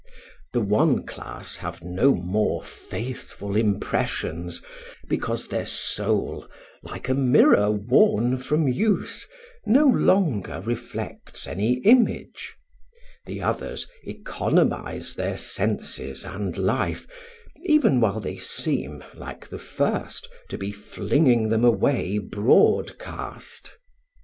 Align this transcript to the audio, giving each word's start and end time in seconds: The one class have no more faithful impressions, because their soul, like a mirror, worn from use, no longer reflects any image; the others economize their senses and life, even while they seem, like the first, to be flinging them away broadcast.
The 0.51 0.61
one 0.61 1.05
class 1.05 1.57
have 1.57 1.83
no 1.83 2.15
more 2.15 2.63
faithful 2.63 3.55
impressions, 3.55 4.63
because 5.07 5.47
their 5.49 5.67
soul, 5.67 6.47
like 6.81 7.07
a 7.07 7.13
mirror, 7.13 7.69
worn 7.69 8.39
from 8.39 8.67
use, 8.67 9.27
no 9.63 9.85
longer 9.85 10.59
reflects 10.61 11.45
any 11.45 11.73
image; 11.81 12.55
the 13.27 13.43
others 13.43 13.87
economize 14.03 15.13
their 15.13 15.37
senses 15.37 16.25
and 16.25 16.57
life, 16.57 17.05
even 17.65 18.01
while 18.01 18.19
they 18.19 18.37
seem, 18.37 19.03
like 19.13 19.49
the 19.49 19.59
first, 19.59 20.27
to 20.49 20.57
be 20.57 20.71
flinging 20.71 21.49
them 21.49 21.63
away 21.63 22.17
broadcast. 22.17 23.77